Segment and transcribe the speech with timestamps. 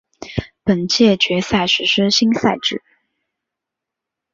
[0.63, 2.81] 本届决赛实施新赛制。